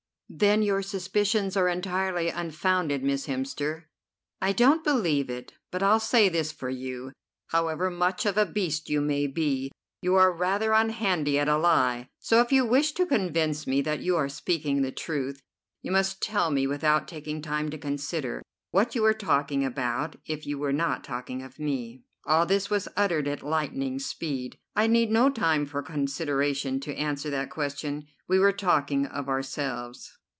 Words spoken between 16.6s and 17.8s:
without taking time to